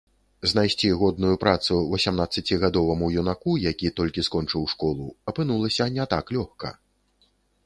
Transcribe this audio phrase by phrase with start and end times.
[0.51, 6.75] Знайсці годную працу васямнаццацігадоваму юнаку, які толькі скончыў школу, апынулася не так лёгка.